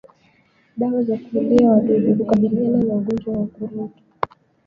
[0.77, 3.91] Dawa za kuulia wadudu hukabiliana na ugonjwa wa ukurutu